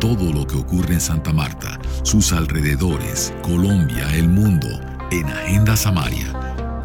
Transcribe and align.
Todo 0.01 0.33
lo 0.33 0.47
que 0.47 0.56
ocurre 0.56 0.95
en 0.95 1.01
Santa 1.01 1.35
Marta, 1.35 1.79
sus 2.04 2.33
alrededores, 2.33 3.35
Colombia, 3.43 4.09
el 4.14 4.30
mundo, 4.30 4.67
en 5.11 5.27
Agenda 5.27 5.77
Samaria. 5.77 6.33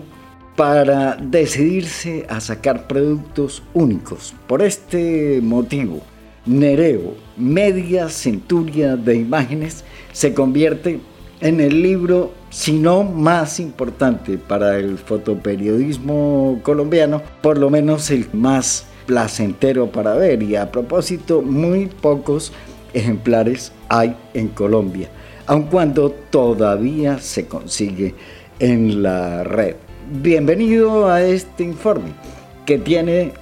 para 0.57 1.17
decidirse 1.17 2.27
a 2.29 2.41
sacar 2.41 2.87
productos 2.87 3.63
únicos. 3.75 4.35
Por 4.47 4.63
este 4.63 5.41
motivo, 5.43 6.01
Nereo, 6.47 7.15
media 7.37 8.09
centuria 8.09 8.97
de 8.97 9.17
imágenes, 9.17 9.85
se 10.13 10.35
convierte 10.35 11.01
en 11.41 11.61
el 11.61 11.83
libro, 11.83 12.33
si 12.51 12.73
no 12.75 13.03
más 13.03 13.61
importante 13.61 14.39
para 14.39 14.79
el 14.79 14.99
fotoperiodismo 14.99 16.61
colombiano, 16.63 17.23
por 17.43 17.59
lo 17.59 17.71
menos 17.71 18.11
el 18.11 18.27
más 18.33 18.87
placentero 19.07 19.91
para 19.91 20.15
ver. 20.15 20.43
Y 20.43 20.57
a 20.57 20.71
propósito, 20.71 21.43
muy 21.43 21.87
pocos 21.87 22.53
ejemplares 22.93 23.73
hay 23.89 24.17
en 24.35 24.49
Colombia, 24.49 25.09
aun 25.47 25.65
cuando 25.65 26.11
todavía 26.31 27.19
se 27.19 27.47
consigue 27.47 28.15
en 28.59 29.03
la 29.03 29.45
red. 29.45 29.77
Bienvenido 30.23 31.09
a 31.09 31.23
este 31.23 31.65
informe 31.65 32.13
que 32.67 32.79
tiene 32.79 33.33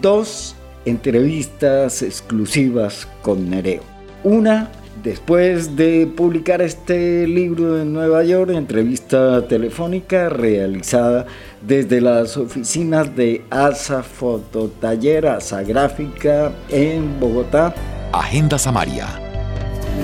dos 0.00 0.54
entrevistas 0.88 2.02
exclusivas 2.02 3.06
con 3.22 3.50
Nereo. 3.50 3.82
Una 4.24 4.70
después 5.02 5.76
de 5.76 6.06
publicar 6.06 6.60
este 6.60 7.26
libro 7.26 7.80
en 7.80 7.92
Nueva 7.92 8.24
York, 8.24 8.50
entrevista 8.50 9.46
telefónica 9.46 10.28
realizada 10.28 11.26
desde 11.62 12.00
las 12.00 12.36
oficinas 12.36 13.14
de 13.14 13.44
ASA 13.50 14.02
Fototaller, 14.02 15.26
ASA 15.26 15.62
Gráfica 15.62 16.52
en 16.68 17.20
Bogotá. 17.20 17.74
Agenda 18.12 18.58
Samaria. 18.58 19.06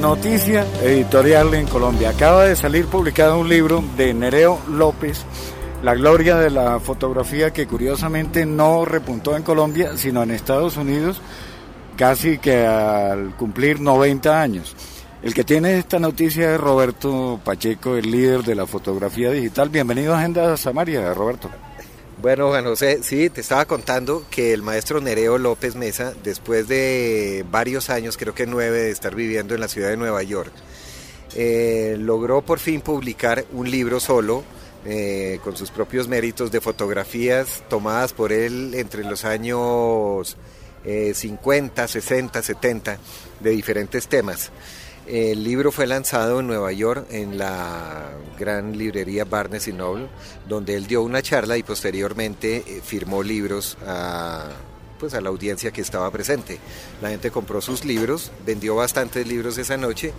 Noticia 0.01 0.65
editorial 0.83 1.55
en 1.55 1.67
Colombia. 1.67 2.11
Acaba 2.11 2.45
de 2.45 2.57
salir 2.57 2.87
publicado 2.87 3.39
un 3.39 3.49
libro 3.49 3.83
de 3.97 4.13
Nereo 4.13 4.59
López 4.69 5.25
la 5.85 5.95
gloria 5.95 6.37
de 6.37 6.49
la 6.49 6.81
fotografía 6.81 7.53
que 7.53 7.67
curiosamente 7.67 8.47
no 8.47 8.87
repuntó 8.87 9.37
en 9.37 9.43
Colombia, 9.43 9.99
sino 9.99 10.23
en 10.23 10.31
Estados 10.31 10.79
Unidos, 10.79 11.21
casi 11.99 12.39
que 12.39 12.65
al 12.65 13.37
cumplir 13.37 13.81
90 13.81 14.41
años. 14.41 14.75
El 15.23 15.35
que 15.35 15.45
tiene 15.45 15.77
esta 15.77 15.99
noticia 15.99 16.55
es 16.55 16.61
Roberto 16.61 17.39
Pacheco, 17.45 17.97
el 17.97 18.11
líder 18.11 18.45
de 18.45 18.55
la 18.55 18.67
fotografía 18.67 19.31
digital. 19.31 19.69
Bienvenido 19.69 20.15
a 20.15 20.21
Agenda 20.21 20.57
Samaria, 20.57 21.13
Roberto. 21.13 21.51
Bueno, 22.23 22.49
Juan 22.49 22.65
José, 22.65 23.01
sí, 23.03 23.29
te 23.29 23.43
estaba 23.43 23.67
contando 23.67 24.25
que 24.31 24.55
el 24.55 24.63
maestro 24.63 25.03
Nereo 25.03 25.37
López 25.37 25.77
Mesa, 25.77 26.15
después 26.23 26.67
de 26.67 27.45
varios 27.51 27.91
años, 27.91 28.17
creo 28.17 28.35
que 28.35 28.47
nueve, 28.47 28.79
de 28.79 28.91
estar 28.91 29.15
viviendo 29.15 29.55
en 29.55 29.61
la 29.61 29.69
ciudad 29.69 29.91
de 29.91 29.99
Nueva 29.99 30.23
York, 30.23 30.53
eh, 31.35 31.97
logró 32.01 32.41
por 32.41 32.59
fin 32.59 32.81
publicar 32.81 33.45
un 33.53 33.71
libro 33.71 34.01
solo 34.01 34.45
eh, 34.85 35.41
con 35.43 35.57
sus 35.57 35.71
propios 35.71 36.09
méritos 36.09 36.51
de 36.51 36.61
fotografías 36.61 37.63
tomadas 37.69 38.13
por 38.13 38.33
él 38.33 38.75
entre 38.75 39.05
los 39.05 39.25
años 39.25 40.37
50, 40.85 41.89
60, 41.89 42.43
70 42.43 42.99
de 43.41 43.51
diferentes 43.51 44.07
temas. 44.07 44.51
El 45.07 45.45
libro 45.45 45.71
fue 45.71 45.87
lanzado 45.87 46.41
en 46.41 46.47
Nueva 46.47 46.73
York 46.73 47.07
en 47.11 47.37
la 47.37 48.11
gran 48.39 48.79
librería 48.79 49.27
Barnes 49.27 49.69
Noble, 49.69 50.09
donde 50.49 50.77
él 50.77 50.87
dio 50.87 51.03
una 51.03 51.21
charla 51.21 51.59
y 51.59 51.63
posteriormente 51.63 52.65
eh, 52.67 52.81
firmó 52.83 53.23
libros 53.23 53.77
a, 53.87 54.49
pues 54.99 55.13
a 55.13 55.21
la 55.21 55.29
audiencia 55.29 55.73
que 55.73 55.83
estaba 55.83 56.11
presente. 56.11 56.59
La 57.03 57.11
gente 57.11 57.31
compró 57.31 57.61
sus 57.61 57.85
libros, 57.85 58.33
vendió 58.47 58.77
bastantes 58.77 59.27
libros 59.27 59.59
esa 59.59 59.77
noche 59.77 60.15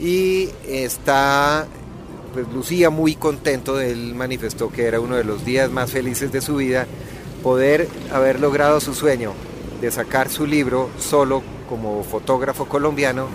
y 0.00 0.48
está 0.66 1.66
pues 2.32 2.48
lucía 2.48 2.90
muy 2.90 3.14
contento, 3.14 3.80
él 3.80 4.14
manifestó 4.14 4.70
que 4.70 4.86
era 4.86 5.00
uno 5.00 5.16
de 5.16 5.24
los 5.24 5.44
días 5.44 5.70
más 5.70 5.90
felices 5.90 6.32
de 6.32 6.40
su 6.40 6.56
vida, 6.56 6.86
poder 7.42 7.88
haber 8.12 8.40
logrado 8.40 8.80
su 8.80 8.94
sueño 8.94 9.32
de 9.80 9.90
sacar 9.90 10.28
su 10.28 10.46
libro 10.46 10.90
solo 10.98 11.42
como 11.68 12.04
fotógrafo 12.04 12.66
colombiano, 12.66 13.26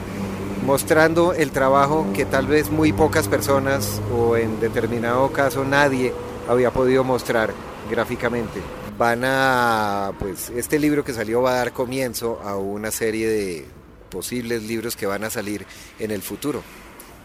mostrando 0.65 1.33
el 1.33 1.51
trabajo 1.51 2.07
que 2.13 2.25
tal 2.25 2.47
vez 2.47 2.71
muy 2.71 2.93
pocas 2.93 3.27
personas 3.27 4.01
o 4.15 4.37
en 4.37 4.59
determinado 4.59 5.31
caso 5.31 5.65
nadie 5.65 6.13
había 6.47 6.71
podido 6.71 7.03
mostrar 7.03 7.53
gráficamente. 7.89 8.61
Van 8.97 9.23
a, 9.25 10.13
pues 10.19 10.49
este 10.49 10.79
libro 10.79 11.03
que 11.03 11.13
salió 11.13 11.41
va 11.41 11.51
a 11.51 11.57
dar 11.57 11.73
comienzo 11.73 12.39
a 12.43 12.55
una 12.55 12.91
serie 12.91 13.27
de 13.27 13.65
posibles 14.09 14.63
libros 14.63 14.95
que 14.95 15.05
van 15.05 15.23
a 15.23 15.29
salir 15.29 15.65
en 15.99 16.11
el 16.11 16.21
futuro. 16.21 16.63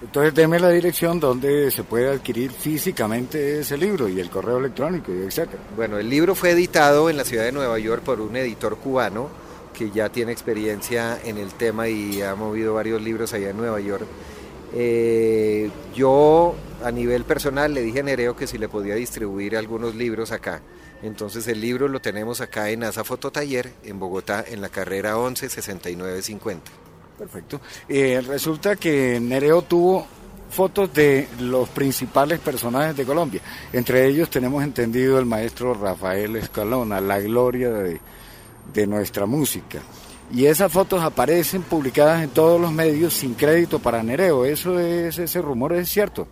Entonces 0.02 0.34
deme 0.34 0.58
la 0.58 0.70
dirección 0.70 1.20
donde 1.20 1.70
se 1.70 1.84
puede 1.84 2.10
adquirir 2.10 2.50
físicamente 2.50 3.60
ese 3.60 3.78
libro 3.78 4.08
y 4.08 4.18
el 4.18 4.30
correo 4.30 4.58
electrónico, 4.58 5.12
etc. 5.12 5.48
Bueno, 5.76 5.96
el 5.98 6.10
libro 6.10 6.34
fue 6.34 6.50
editado 6.50 7.08
en 7.08 7.16
la 7.16 7.24
ciudad 7.24 7.44
de 7.44 7.52
Nueva 7.52 7.78
York 7.78 8.02
por 8.02 8.20
un 8.20 8.34
editor 8.36 8.76
cubano 8.78 9.28
que 9.72 9.90
ya 9.90 10.08
tiene 10.08 10.32
experiencia 10.32 11.18
en 11.24 11.38
el 11.38 11.54
tema 11.54 11.88
y 11.88 12.20
ha 12.20 12.34
movido 12.34 12.74
varios 12.74 13.00
libros 13.00 13.32
allá 13.32 13.50
en 13.50 13.56
Nueva 13.56 13.80
York. 13.80 14.04
Eh, 14.74 15.70
yo 15.94 16.56
a 16.82 16.90
nivel 16.90 17.24
personal 17.24 17.72
le 17.72 17.82
dije 17.82 18.00
a 18.00 18.02
Nereo 18.02 18.34
que 18.34 18.48
si 18.48 18.58
le 18.58 18.68
podía 18.68 18.96
distribuir 18.96 19.56
algunos 19.56 19.94
libros 19.94 20.32
acá. 20.32 20.62
Entonces 21.02 21.46
el 21.46 21.60
libro 21.60 21.86
lo 21.86 22.00
tenemos 22.00 22.40
acá 22.40 22.70
en 22.70 22.82
Asa 22.82 23.04
Fototaller, 23.04 23.72
en 23.84 24.00
Bogotá, 24.00 24.44
en 24.48 24.60
la 24.60 24.68
carrera 24.68 25.16
11 25.16 25.48
6950. 25.48 26.81
Perfecto. 27.22 27.60
Eh, 27.88 28.20
resulta 28.26 28.74
que 28.74 29.20
Nereo 29.20 29.62
tuvo 29.62 30.04
fotos 30.50 30.92
de 30.92 31.28
los 31.38 31.68
principales 31.68 32.40
personajes 32.40 32.96
de 32.96 33.04
Colombia. 33.04 33.40
Entre 33.72 34.08
ellos 34.08 34.28
tenemos 34.28 34.64
entendido 34.64 35.20
el 35.20 35.24
maestro 35.24 35.72
Rafael 35.72 36.34
Escalona, 36.34 37.00
la 37.00 37.20
gloria 37.20 37.70
de, 37.70 38.00
de 38.74 38.86
nuestra 38.88 39.24
música. 39.24 39.78
Y 40.32 40.46
esas 40.46 40.72
fotos 40.72 41.00
aparecen 41.00 41.62
publicadas 41.62 42.24
en 42.24 42.30
todos 42.30 42.60
los 42.60 42.72
medios 42.72 43.14
sin 43.14 43.34
crédito 43.34 43.78
para 43.78 44.02
Nereo. 44.02 44.44
¿Eso 44.44 44.80
es, 44.80 45.16
ese 45.16 45.40
rumor 45.40 45.74
es 45.74 45.88
cierto? 45.90 46.26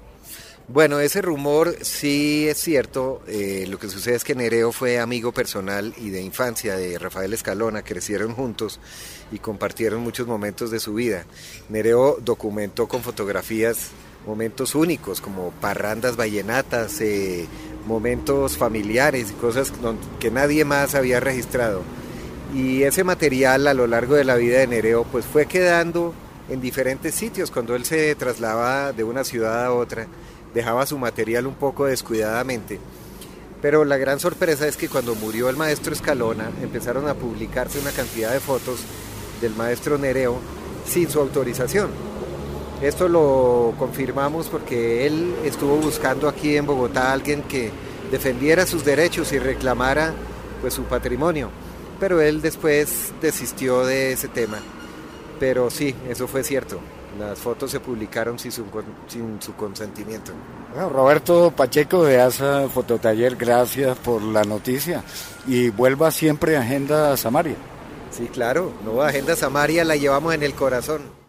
Bueno, 0.72 1.00
ese 1.00 1.20
rumor 1.20 1.74
sí 1.80 2.46
es 2.48 2.58
cierto. 2.58 3.22
Eh, 3.26 3.66
lo 3.68 3.80
que 3.80 3.88
sucede 3.88 4.14
es 4.14 4.22
que 4.22 4.36
Nereo 4.36 4.70
fue 4.70 5.00
amigo 5.00 5.32
personal 5.32 5.92
y 5.98 6.10
de 6.10 6.22
infancia 6.22 6.76
de 6.76 6.96
Rafael 6.96 7.32
Escalona, 7.32 7.82
crecieron 7.82 8.34
juntos 8.34 8.78
y 9.32 9.40
compartieron 9.40 10.00
muchos 10.00 10.28
momentos 10.28 10.70
de 10.70 10.78
su 10.78 10.94
vida. 10.94 11.24
Nereo 11.70 12.18
documentó 12.20 12.86
con 12.86 13.02
fotografías 13.02 13.88
momentos 14.24 14.76
únicos 14.76 15.20
como 15.20 15.50
parrandas 15.60 16.14
vallenatas, 16.14 17.00
eh, 17.00 17.48
momentos 17.84 18.56
familiares 18.56 19.32
y 19.32 19.40
cosas 19.40 19.72
que 20.20 20.30
nadie 20.30 20.64
más 20.64 20.94
había 20.94 21.18
registrado. 21.18 21.82
Y 22.54 22.84
ese 22.84 23.02
material 23.02 23.66
a 23.66 23.74
lo 23.74 23.88
largo 23.88 24.14
de 24.14 24.22
la 24.22 24.36
vida 24.36 24.60
de 24.60 24.68
Nereo 24.68 25.02
pues 25.02 25.24
fue 25.24 25.46
quedando 25.46 26.14
en 26.48 26.60
diferentes 26.60 27.16
sitios 27.16 27.50
cuando 27.50 27.74
él 27.74 27.84
se 27.84 28.14
trasladaba 28.14 28.92
de 28.92 29.02
una 29.02 29.24
ciudad 29.24 29.64
a 29.64 29.72
otra 29.72 30.06
dejaba 30.54 30.86
su 30.86 30.98
material 30.98 31.46
un 31.46 31.54
poco 31.54 31.86
descuidadamente. 31.86 32.80
Pero 33.62 33.84
la 33.84 33.98
gran 33.98 34.20
sorpresa 34.20 34.66
es 34.66 34.76
que 34.76 34.88
cuando 34.88 35.14
murió 35.14 35.48
el 35.48 35.56
maestro 35.56 35.92
Escalona 35.92 36.50
empezaron 36.62 37.08
a 37.08 37.14
publicarse 37.14 37.78
una 37.78 37.90
cantidad 37.90 38.32
de 38.32 38.40
fotos 38.40 38.80
del 39.40 39.54
maestro 39.54 39.98
Nereo 39.98 40.38
sin 40.86 41.10
su 41.10 41.20
autorización. 41.20 41.90
Esto 42.82 43.08
lo 43.08 43.74
confirmamos 43.78 44.48
porque 44.48 45.06
él 45.06 45.34
estuvo 45.44 45.76
buscando 45.76 46.28
aquí 46.28 46.56
en 46.56 46.64
Bogotá 46.64 47.10
a 47.10 47.12
alguien 47.12 47.42
que 47.42 47.70
defendiera 48.10 48.66
sus 48.66 48.84
derechos 48.84 49.32
y 49.32 49.38
reclamara 49.38 50.14
pues 50.62 50.72
su 50.72 50.84
patrimonio. 50.84 51.50
Pero 51.98 52.22
él 52.22 52.40
después 52.40 53.12
desistió 53.20 53.84
de 53.84 54.12
ese 54.12 54.28
tema. 54.28 54.58
Pero 55.38 55.70
sí, 55.70 55.94
eso 56.08 56.26
fue 56.26 56.42
cierto. 56.42 56.80
Las 57.18 57.38
fotos 57.38 57.70
se 57.70 57.80
publicaron 57.80 58.38
sin 58.38 58.52
su, 58.52 58.64
sin 59.08 59.42
su 59.42 59.54
consentimiento. 59.54 60.32
Bueno, 60.72 60.88
Roberto 60.88 61.50
Pacheco 61.50 62.04
de 62.04 62.20
ASA 62.20 62.68
Fototaller, 62.68 63.36
gracias 63.36 63.98
por 63.98 64.22
la 64.22 64.44
noticia 64.44 65.02
y 65.46 65.70
vuelva 65.70 66.10
siempre 66.10 66.56
a 66.56 66.60
Agenda 66.60 67.16
Samaria. 67.16 67.56
Sí, 68.10 68.28
claro, 68.28 68.72
no, 68.84 69.02
Agenda 69.02 69.34
Samaria 69.34 69.84
la 69.84 69.96
llevamos 69.96 70.34
en 70.34 70.42
el 70.42 70.54
corazón. 70.54 71.19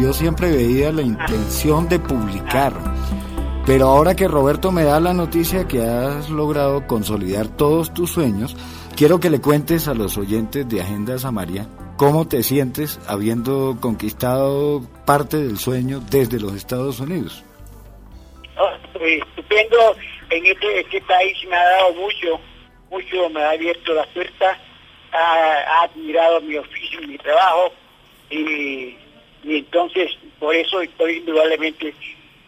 Yo 0.00 0.12
siempre 0.12 0.50
veía 0.50 0.92
la 0.92 1.02
intención 1.02 1.88
de 1.88 1.98
publicar. 1.98 2.72
Pero 3.66 3.88
ahora 3.88 4.14
que 4.14 4.28
Roberto 4.28 4.70
me 4.72 4.84
da 4.84 5.00
la 5.00 5.14
noticia 5.14 5.66
que 5.66 5.82
has 5.82 6.28
logrado 6.28 6.86
consolidar 6.86 7.48
todos 7.48 7.94
tus 7.94 8.10
sueños, 8.10 8.54
Quiero 8.96 9.18
que 9.18 9.28
le 9.28 9.40
cuentes 9.40 9.88
a 9.88 9.94
los 9.94 10.16
oyentes 10.16 10.68
de 10.68 10.80
Agenda 10.80 11.18
Samaria 11.18 11.66
cómo 11.96 12.28
te 12.28 12.44
sientes 12.44 13.00
habiendo 13.08 13.76
conquistado 13.80 14.82
parte 15.04 15.36
del 15.36 15.58
sueño 15.58 15.98
desde 15.98 16.38
los 16.38 16.54
Estados 16.54 17.00
Unidos. 17.00 17.42
Oh, 18.56 18.70
estupendo, 19.00 19.96
en 20.30 20.46
este, 20.46 20.80
este, 20.80 21.00
país 21.02 21.36
me 21.48 21.56
ha 21.56 21.64
dado 21.64 21.94
mucho, 21.94 22.40
mucho, 22.88 23.28
me 23.30 23.42
ha 23.42 23.50
abierto 23.50 23.92
las 23.94 24.06
puertas, 24.08 24.58
ha, 25.10 25.82
admirado 25.82 26.40
mi 26.42 26.56
oficio 26.56 27.00
mi 27.08 27.18
trabajo 27.18 27.72
y, 28.30 28.96
y 29.44 29.58
entonces 29.58 30.10
por 30.38 30.54
eso 30.54 30.80
estoy 30.80 31.18
indudablemente, 31.18 31.94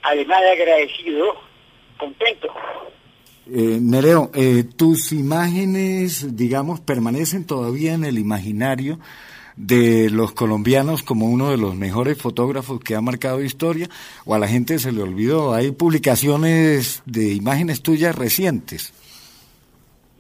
además 0.02 0.40
de 0.40 0.50
agradecido, 0.50 1.36
contento. 1.98 2.48
Eh, 3.48 3.78
Nereo, 3.80 4.30
eh, 4.34 4.64
tus 4.76 5.12
imágenes, 5.12 6.36
digamos, 6.36 6.80
permanecen 6.80 7.46
todavía 7.46 7.94
en 7.94 8.04
el 8.04 8.18
imaginario 8.18 8.98
de 9.54 10.10
los 10.10 10.32
colombianos 10.32 11.02
como 11.02 11.26
uno 11.26 11.50
de 11.50 11.56
los 11.56 11.74
mejores 11.74 12.20
fotógrafos 12.20 12.80
que 12.80 12.94
ha 12.94 13.00
marcado 13.00 13.42
historia, 13.42 13.88
o 14.24 14.34
a 14.34 14.38
la 14.38 14.48
gente 14.48 14.78
se 14.78 14.92
le 14.92 15.02
olvidó. 15.02 15.54
Hay 15.54 15.70
publicaciones 15.70 17.02
de 17.06 17.32
imágenes 17.32 17.82
tuyas 17.82 18.14
recientes. 18.14 18.92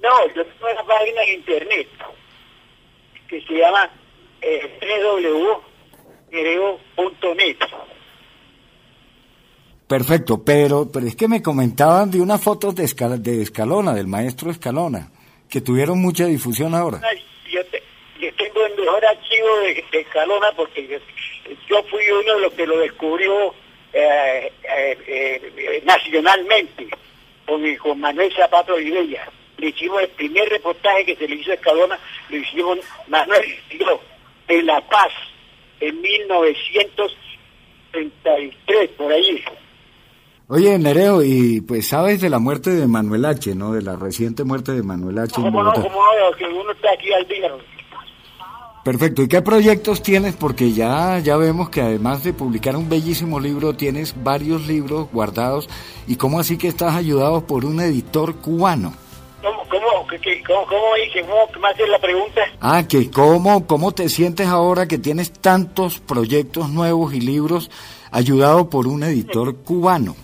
No, 0.00 0.26
yo 0.34 0.44
tengo 0.46 0.70
una 0.72 0.84
página 0.84 1.22
en 1.24 1.34
internet 1.34 1.88
que 3.28 3.42
se 3.42 3.54
llama 3.54 3.90
eh, 4.40 4.78
Perfecto, 9.86 10.42
pero, 10.44 10.90
pero 10.92 11.06
es 11.06 11.14
que 11.14 11.28
me 11.28 11.40
comentaban 11.40 12.10
de 12.10 12.20
unas 12.20 12.42
fotos 12.42 12.74
de, 12.74 12.86
de 13.18 13.42
Escalona, 13.42 13.94
del 13.94 14.08
maestro 14.08 14.50
Escalona, 14.50 15.10
que 15.48 15.60
tuvieron 15.60 16.00
mucha 16.00 16.26
difusión 16.26 16.74
ahora. 16.74 17.00
Yo, 17.48 17.60
tengo 18.34 18.66
el 18.66 18.74
mejor 18.76 19.04
archivo 19.06 19.58
de, 19.60 19.84
Escalona 20.00 20.48
porque 20.56 21.00
yo, 21.68 21.82
fui 21.84 22.02
uno 22.10 22.34
de 22.34 22.40
los 22.40 22.52
que 22.54 22.66
lo 22.66 22.78
descubrió 22.78 23.54
eh, 23.92 24.52
eh, 24.64 24.98
eh, 25.56 25.82
nacionalmente 25.84 26.88
con, 27.46 27.76
con 27.76 28.00
Manuel 28.00 28.34
Zapato 28.34 28.74
Olivella. 28.74 29.28
Le 29.58 29.68
hicimos 29.68 30.02
el 30.02 30.08
primer 30.08 30.48
reportaje 30.48 31.06
que 31.06 31.14
se 31.16 31.28
le 31.28 31.36
hizo 31.36 31.52
a 31.52 31.54
Escalona, 31.54 31.98
lo 32.28 32.36
hicimos 32.36 32.78
Manuel 33.06 33.56
y 33.70 33.78
yo, 33.78 34.00
en 34.48 34.66
La 34.66 34.80
Paz, 34.80 35.12
en 35.80 36.00
1933, 36.00 38.90
por 38.96 39.12
ahí. 39.12 39.44
Oye, 40.48 40.78
Nereo, 40.78 41.24
y 41.24 41.60
pues 41.60 41.88
sabes 41.88 42.20
de 42.20 42.30
la 42.30 42.38
muerte 42.38 42.70
de 42.70 42.86
Manuel 42.86 43.24
H., 43.24 43.52
¿no? 43.56 43.72
De 43.72 43.82
la 43.82 43.96
reciente 43.96 44.44
muerte 44.44 44.72
de 44.72 44.84
Manuel 44.84 45.18
H. 45.18 45.40
No, 45.40 45.50
no, 45.50 45.72
como 45.72 45.90
no, 45.90 46.36
que 46.36 46.44
uno 46.44 46.70
está 46.70 46.92
aquí 46.92 47.12
al 47.12 47.26
día. 47.26 47.50
Perfecto, 48.84 49.22
¿y 49.22 49.28
qué 49.28 49.42
proyectos 49.42 50.00
tienes? 50.00 50.36
Porque 50.36 50.70
ya, 50.70 51.18
ya 51.18 51.36
vemos 51.36 51.70
que 51.70 51.80
además 51.80 52.22
de 52.22 52.32
publicar 52.32 52.76
un 52.76 52.88
bellísimo 52.88 53.40
libro, 53.40 53.74
tienes 53.74 54.14
varios 54.22 54.68
libros 54.68 55.08
guardados. 55.12 55.68
¿Y 56.06 56.14
cómo 56.14 56.38
así 56.38 56.56
que 56.56 56.68
estás 56.68 56.94
ayudado 56.94 57.44
por 57.44 57.64
un 57.64 57.80
editor 57.80 58.36
cubano? 58.36 58.94
¿Cómo, 60.46 60.66
cómo, 60.66 60.66
cómo, 60.66 61.46
cómo 61.52 61.60
me 61.60 61.68
haces 61.68 61.88
la 61.88 61.98
pregunta? 61.98 62.40
Ah, 62.60 62.84
que 62.88 63.10
cómo, 63.10 63.66
cómo 63.66 63.92
te 63.92 64.08
sientes 64.08 64.46
ahora 64.46 64.86
que 64.86 64.98
tienes 64.98 65.32
tantos 65.32 66.00
proyectos 66.00 66.68
nuevos 66.70 67.14
y 67.14 67.20
libros 67.20 67.70
ayudado 68.10 68.70
por 68.70 68.86
un 68.86 69.02
editor 69.02 69.56
cubano 69.64 70.16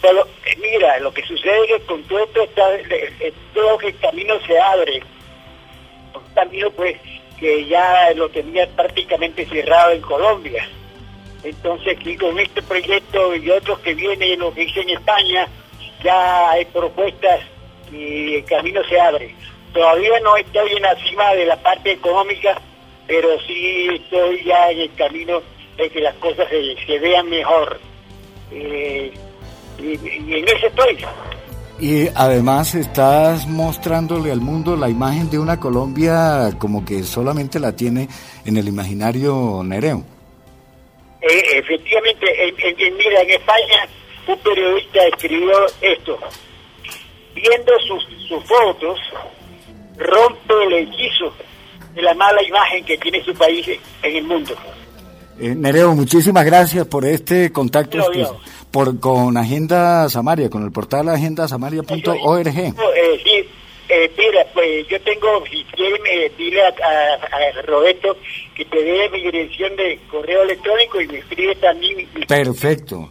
solo, 0.00 0.26
eh, 0.44 0.56
mira, 0.60 0.98
lo 1.00 1.12
que 1.12 1.22
sucede 1.22 1.64
es 1.64 1.80
que 1.80 1.86
con 1.86 2.02
todo 2.04 2.24
esto 2.24 2.42
está, 2.42 2.64
todo 3.54 3.78
que 3.78 3.88
el 3.88 3.98
camino 3.98 4.34
se 4.46 4.58
abre, 4.58 5.02
un 6.14 6.34
camino 6.34 6.70
pues 6.70 6.96
que 7.38 7.66
ya 7.66 8.12
lo 8.14 8.28
tenía 8.28 8.68
prácticamente 8.68 9.46
cerrado 9.46 9.92
en 9.92 10.00
Colombia. 10.02 10.68
Entonces 11.42 11.96
aquí 11.96 12.16
con 12.16 12.38
este 12.38 12.60
proyecto 12.62 13.34
y 13.34 13.50
otros 13.50 13.78
que 13.80 13.94
vienen, 13.94 14.40
lo 14.40 14.52
que 14.52 14.64
hice 14.64 14.80
en 14.80 14.90
España, 14.90 15.48
ya 16.02 16.50
hay 16.50 16.66
propuestas 16.66 17.40
y 17.92 18.34
el 18.36 18.44
camino 18.44 18.82
se 18.88 19.00
abre. 19.00 19.34
Todavía 19.72 20.18
no 20.20 20.36
estoy 20.36 20.72
en 20.72 20.82
la 20.82 20.94
cima 20.96 21.32
de 21.34 21.46
la 21.46 21.56
parte 21.56 21.92
económica, 21.92 22.60
pero 23.06 23.28
sí 23.46 23.88
estoy 23.92 24.44
ya 24.44 24.70
en 24.70 24.80
el 24.80 24.94
camino 24.94 25.40
de 25.76 25.90
que 25.90 26.00
las 26.00 26.14
cosas 26.16 26.48
se, 26.48 26.98
vean 26.98 27.28
mejor. 27.28 27.80
Eh, 28.50 29.12
y, 29.78 29.94
en 29.94 30.48
ese 30.48 30.66
estoy. 30.66 30.98
Y 31.80 32.08
además 32.14 32.74
estás 32.74 33.46
mostrándole 33.46 34.30
al 34.30 34.40
mundo 34.40 34.76
la 34.76 34.90
imagen 34.90 35.30
de 35.30 35.38
una 35.38 35.58
Colombia 35.58 36.50
como 36.58 36.84
que 36.84 37.02
solamente 37.04 37.58
la 37.58 37.74
tiene 37.74 38.06
en 38.44 38.56
el 38.58 38.68
imaginario 38.68 39.62
nereo. 39.64 40.04
Eh, 41.22 41.42
efectivamente, 41.54 42.26
en, 42.48 42.96
mira, 42.96 43.22
en 43.22 43.30
España 43.30 43.88
un 44.26 44.38
periodista 44.38 45.06
escribió 45.06 45.52
esto. 45.80 46.18
Viendo 47.42 47.72
sus, 47.86 48.04
sus 48.28 48.44
fotos, 48.44 48.98
rompe 49.96 50.54
el 50.66 50.72
hechizo 50.74 51.32
de 51.94 52.02
la 52.02 52.14
mala 52.14 52.42
imagen 52.42 52.84
que 52.84 52.96
tiene 52.98 53.22
su 53.24 53.34
país 53.34 53.66
en 54.02 54.16
el 54.16 54.24
mundo. 54.24 54.54
Eh, 55.40 55.54
Nereo, 55.54 55.94
muchísimas 55.94 56.44
gracias 56.44 56.86
por 56.86 57.04
este 57.06 57.50
contacto 57.50 57.98
por, 58.70 59.00
con 59.00 59.36
Agenda 59.36 60.08
Samaria, 60.08 60.50
con 60.50 60.64
el 60.64 60.70
portal 60.70 61.08
agendasamaria.org. 61.08 62.48
Eh, 62.48 63.20
sí, 63.24 63.48
eh, 63.88 64.12
mira, 64.16 64.46
pues 64.54 64.86
yo 64.86 65.00
tengo, 65.00 65.42
si 65.50 65.64
quieren, 65.64 66.00
eh, 66.06 66.30
dile 66.36 66.62
a, 66.62 67.62
Roberto 67.66 68.16
que 68.54 68.64
te 68.64 68.82
dé 68.82 69.08
mi 69.10 69.22
dirección 69.22 69.74
de 69.76 69.98
correo 70.10 70.42
electrónico 70.42 71.00
y 71.00 71.08
me 71.08 71.18
escribe 71.18 71.54
también. 71.56 72.06
Perfecto. 72.28 73.10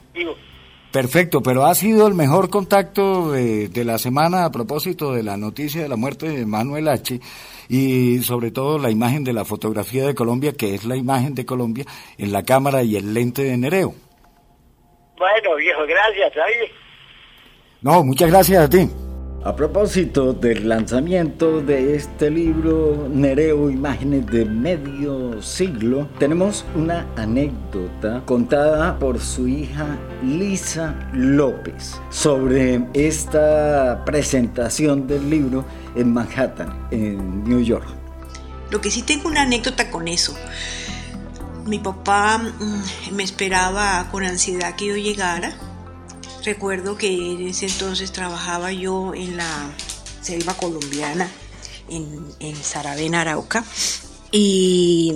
Perfecto, 0.91 1.43
pero 1.43 1.65
ha 1.65 1.75
sido 1.75 2.07
el 2.07 2.15
mejor 2.15 2.49
contacto 2.49 3.31
de, 3.31 3.67
de, 3.67 3.85
la 3.85 3.99
semana 3.99 4.45
a 4.45 4.51
propósito 4.51 5.13
de 5.13 5.21
la 5.21 5.37
noticia 5.37 5.83
de 5.83 5.87
la 5.87 5.95
muerte 5.95 6.27
de 6.27 6.45
Manuel 6.47 6.87
H 6.87 7.19
y 7.69 8.19
sobre 8.23 8.49
todo 8.49 8.79
la 8.79 8.89
imagen 8.89 9.23
de 9.23 9.33
la 9.33 9.45
fotografía 9.45 10.07
de 10.07 10.15
Colombia, 10.15 10.53
que 10.53 10.73
es 10.73 10.85
la 10.85 10.95
imagen 10.95 11.35
de 11.35 11.45
Colombia 11.45 11.85
en 12.17 12.31
la 12.31 12.43
cámara 12.43 12.81
y 12.81 12.95
el 12.95 13.13
lente 13.13 13.43
de 13.43 13.55
Nereo. 13.57 13.93
Bueno, 15.19 15.55
viejo, 15.57 15.81
gracias. 15.85 16.33
No, 17.81 18.03
muchas 18.03 18.29
gracias 18.29 18.63
a 18.63 18.69
ti. 18.69 18.89
A 19.45 19.55
propósito 19.55 20.33
del 20.33 20.67
lanzamiento 20.67 21.61
de 21.61 21.95
este 21.95 22.29
libro, 22.29 23.07
Nereo 23.09 23.69
Imágenes 23.69 24.25
de 24.27 24.43
Medio 24.43 25.41
Siglo, 25.41 26.09
tenemos 26.19 26.65
una 26.75 27.07
anécdota 27.15 28.21
contada 28.25 28.99
por 28.99 29.17
su 29.21 29.47
hija 29.47 29.97
Lisa 30.21 31.09
López 31.13 32.01
sobre 32.09 32.85
esta 32.93 34.03
presentación 34.03 35.07
del 35.07 35.29
libro 35.29 35.63
en 35.95 36.11
Manhattan, 36.11 36.87
en 36.91 37.45
New 37.45 37.61
York. 37.61 37.87
Lo 38.71 38.81
que 38.81 38.91
sí 38.91 39.03
tengo 39.03 39.29
una 39.29 39.43
anécdota 39.43 39.89
con 39.89 40.09
eso. 40.09 40.35
Mi 41.65 41.79
papá 41.79 42.39
mm, 42.39 43.15
me 43.15 43.23
esperaba 43.23 44.05
con 44.11 44.25
ansiedad 44.25 44.75
que 44.75 44.87
yo 44.87 44.97
llegara 44.97 45.53
Recuerdo 46.43 46.97
que 46.97 47.07
en 47.07 47.47
ese 47.47 47.65
entonces 47.65 48.11
trabajaba 48.11 48.71
yo 48.71 49.13
en 49.13 49.37
la 49.37 49.71
selva 50.21 50.53
colombiana, 50.53 51.29
en, 51.89 52.25
en 52.39 52.55
Saravena, 52.55 53.21
Arauca, 53.21 53.63
y, 54.31 55.15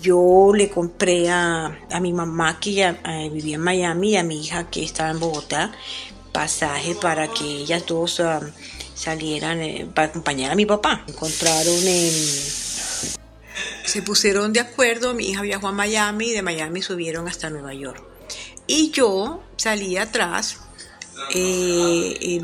yo 0.00 0.52
le 0.54 0.70
compré 0.70 1.28
a, 1.28 1.76
mi 2.00 2.14
mamá 2.14 2.58
que 2.58 2.72
ya, 2.72 2.98
eh, 3.04 3.28
vivía 3.30 3.56
en 3.56 3.60
Miami 3.60 4.12
y 4.12 4.16
a 4.16 4.22
mi 4.22 4.40
hija 4.40 4.70
que 4.70 4.82
estaba 4.82 5.10
en 5.10 5.20
Bogotá 5.20 5.70
pasaje 6.32 6.94
para 6.94 7.28
que 7.28 7.44
ellas 7.44 7.84
dos 7.86 8.20
ah, 8.20 8.40
salieran 8.94 9.60
eh, 9.60 9.86
para 9.94 10.08
acompañar 10.08 10.50
a 10.50 10.54
mi 10.54 10.64
papá. 10.64 11.04
Encontraron 11.06 11.86
en 11.86 12.12
se 13.84 14.02
pusieron 14.02 14.52
de 14.52 14.60
acuerdo, 14.60 15.14
mi 15.14 15.30
hija 15.30 15.42
viajó 15.42 15.68
a 15.68 15.72
Miami 15.72 16.30
y 16.30 16.32
de 16.32 16.42
Miami 16.42 16.82
subieron 16.82 17.28
hasta 17.28 17.50
Nueva 17.50 17.72
York. 17.72 18.15
Y 18.66 18.90
yo 18.90 19.42
salí 19.56 19.96
atrás 19.96 20.58
eh, 21.34 22.40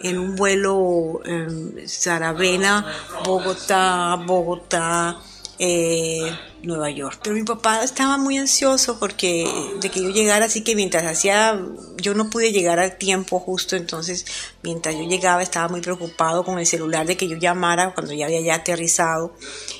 en, 0.00 0.18
un 0.18 0.36
vuelo 0.36 1.20
en 1.24 1.88
Saravena, 1.88 2.86
Bogotá, 3.24 4.16
Bogotá, 4.24 5.18
eh, 5.58 6.30
Nueva 6.62 6.90
York. 6.90 7.20
Pero 7.22 7.36
mi 7.36 7.44
papá 7.44 7.82
estaba 7.82 8.18
muy 8.18 8.38
ansioso 8.38 8.98
porque 8.98 9.46
de 9.80 9.90
que 9.90 10.02
yo 10.02 10.10
llegara, 10.10 10.46
así 10.46 10.62
que 10.62 10.74
mientras 10.74 11.04
hacía, 11.04 11.60
yo 11.96 12.14
no 12.14 12.28
pude 12.28 12.52
llegar 12.52 12.78
al 12.78 12.98
tiempo 12.98 13.38
justo, 13.38 13.76
entonces 13.76 14.26
mientras 14.62 14.94
yo 14.94 15.02
llegaba 15.02 15.42
estaba 15.42 15.68
muy 15.68 15.80
preocupado 15.80 16.44
con 16.44 16.58
el 16.58 16.66
celular 16.66 17.06
de 17.06 17.16
que 17.16 17.28
yo 17.28 17.36
llamara 17.36 17.94
cuando 17.94 18.12
ya 18.12 18.26
había 18.26 18.40
ya 18.40 18.54
aterrizado 18.56 19.34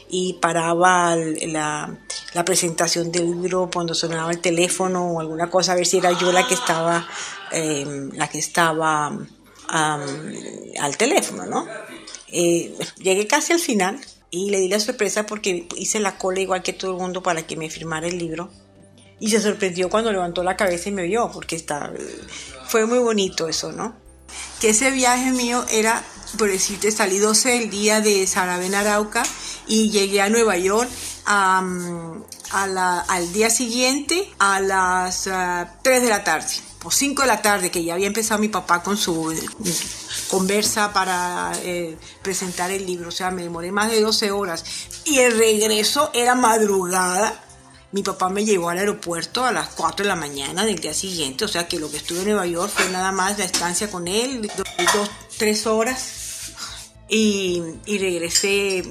y 0.09 0.35
paraba 0.35 1.17
la, 1.17 1.99
la 2.35 2.45
presentación 2.45 3.11
del 3.11 3.31
libro 3.31 3.71
cuando 3.73 3.95
sonaba 3.95 4.31
el 4.31 4.41
teléfono 4.41 5.13
o 5.13 5.21
alguna 5.21 5.51
cosa, 5.51 5.73
a 5.73 5.75
ver 5.75 5.87
si 5.87 5.99
era 5.99 6.13
yo 6.13 6.33
la 6.33 6.47
que 6.47 6.55
estaba, 6.55 7.07
em, 7.51 8.11
la 8.13 8.29
que 8.29 8.39
estaba 8.39 9.13
al 9.69 10.97
teléfono, 10.97 11.45
¿no? 11.47 11.67
Eh, 12.29 12.77
llegué 12.99 13.27
casi 13.27 13.53
al 13.53 13.59
final 13.59 14.01
y 14.37 14.51
le 14.51 14.61
di 14.61 14.69
la 14.69 14.79
sorpresa 14.79 15.25
porque 15.25 15.67
hice 15.77 15.99
la 15.99 16.19
cola 16.19 16.41
igual 16.41 16.63
que 16.63 16.73
todo 16.73 16.93
el 16.93 16.99
mundo 16.99 17.23
para 17.23 17.47
que 17.47 17.57
me 17.57 17.71
firmara 17.71 18.07
el 18.07 18.19
libro. 18.19 18.51
Y 19.19 19.31
se 19.31 19.41
sorprendió 19.41 19.89
cuando 19.89 20.13
levantó 20.13 20.43
la 20.43 20.57
cabeza 20.57 20.91
y 20.91 20.93
me 20.93 21.05
vio, 21.05 21.31
porque 21.33 21.57
está, 21.57 21.91
fue 22.69 22.85
muy 22.85 22.99
bonito 22.99 23.49
eso, 23.49 23.73
¿no? 23.73 23.97
Que 24.61 24.71
ese 24.71 24.91
viaje 24.91 25.33
mío 25.33 25.65
era, 25.71 26.05
por 26.37 26.51
decirte, 26.51 26.91
salí 26.91 27.19
12 27.19 27.63
el 27.63 27.71
día 27.71 28.03
de 28.03 28.27
Saravena 28.27 28.81
Arauca 28.81 29.23
y 29.67 29.91
llegué 29.91 30.21
a 30.21 30.29
Nueva 30.29 30.59
York 30.59 30.91
al 31.25 32.23
día 33.33 33.49
siguiente 33.49 34.29
a 34.39 34.61
las 34.61 35.23
3 35.23 35.33
ah, 35.33 35.79
de 35.83 36.09
la 36.09 36.23
tarde, 36.23 36.53
o 36.87 36.91
5 36.91 37.23
de 37.23 37.29
la 37.29 37.43
tarde, 37.43 37.71
que 37.71 37.83
ya 37.83 37.95
había 37.95 38.07
empezado 38.07 38.41
mi 38.41 38.49
papá 38.49 38.81
con 38.81 38.97
su 38.97 39.35
conversa 40.29 40.93
para 40.93 41.53
eh, 41.65 41.97
presentar 42.23 42.71
el 42.71 42.87
libro. 42.87 43.09
O 43.09 43.13
sea, 43.13 43.33
me 43.33 43.43
demoré 43.43 43.73
más 43.73 43.91
de 43.91 44.01
12 44.01 44.31
horas. 44.31 44.65
Y 45.05 45.19
el 45.19 45.37
regreso 45.37 46.11
era 46.15 46.37
madrugada. 46.37 47.43
Mi 47.91 48.05
papá 48.05 48.29
me 48.29 48.45
llevó 48.45 48.69
al 48.69 48.79
aeropuerto 48.79 49.45
a 49.45 49.51
las 49.51 49.69
4 49.71 50.05
de 50.05 50.09
la 50.09 50.15
mañana 50.15 50.65
del 50.65 50.79
día 50.79 50.95
siguiente. 50.95 51.45
O 51.45 51.49
sea, 51.49 51.67
que 51.67 51.81
lo 51.81 51.91
que 51.91 51.97
estuve 51.97 52.21
en 52.21 52.27
Nueva 52.27 52.47
York 52.47 52.71
fue 52.73 52.89
nada 52.91 53.11
más 53.11 53.37
la 53.37 53.47
estancia 53.47 53.91
con 53.91 54.07
él, 54.07 54.49
dos, 54.95 55.11
tres 55.39 55.67
horas. 55.67 56.53
Y, 57.09 57.63
y 57.85 57.99
regresé 57.99 58.85